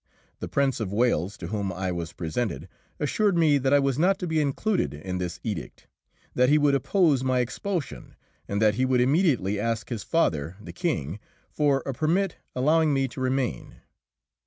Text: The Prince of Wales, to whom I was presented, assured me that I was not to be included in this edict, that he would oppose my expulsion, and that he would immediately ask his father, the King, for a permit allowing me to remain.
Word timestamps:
The 0.39 0.47
Prince 0.47 0.79
of 0.79 0.91
Wales, 0.91 1.37
to 1.37 1.47
whom 1.49 1.71
I 1.71 1.91
was 1.91 2.11
presented, 2.11 2.67
assured 2.99 3.37
me 3.37 3.59
that 3.59 3.71
I 3.71 3.77
was 3.77 3.99
not 3.99 4.17
to 4.17 4.25
be 4.27 4.41
included 4.41 4.95
in 4.95 5.19
this 5.19 5.39
edict, 5.43 5.85
that 6.33 6.49
he 6.49 6.57
would 6.57 6.73
oppose 6.73 7.23
my 7.23 7.37
expulsion, 7.37 8.15
and 8.47 8.59
that 8.59 8.73
he 8.73 8.83
would 8.83 8.99
immediately 8.99 9.59
ask 9.59 9.89
his 9.89 10.01
father, 10.01 10.57
the 10.59 10.73
King, 10.73 11.19
for 11.51 11.81
a 11.85 11.93
permit 11.93 12.37
allowing 12.55 12.91
me 12.95 13.07
to 13.09 13.21
remain. 13.21 13.75